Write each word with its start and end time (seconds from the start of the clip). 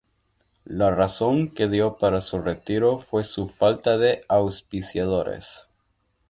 La 0.65 0.89
razón 0.89 1.53
que 1.53 1.67
dio 1.67 1.99
para 1.99 2.21
su 2.21 2.41
retiro 2.41 2.97
fue 2.97 3.23
su 3.23 3.47
falta 3.47 3.99
de 3.99 4.23
auspiciadores. 4.29 5.67